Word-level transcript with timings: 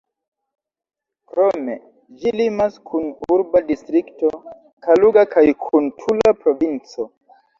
Krome, 1.33 1.75
ĝi 2.21 2.31
limas 2.39 2.79
kun 2.91 3.05
urba 3.37 3.61
distrikto 3.69 4.31
Kaluga 4.87 5.27
kaj 5.35 5.45
kun 5.67 5.93
Tula 6.01 6.37
provinco. 6.43 7.07